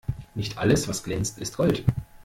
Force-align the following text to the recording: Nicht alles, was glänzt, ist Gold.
Nicht 0.33 0.57
alles, 0.57 0.87
was 0.87 1.03
glänzt, 1.03 1.37
ist 1.37 1.57
Gold. 1.57 1.83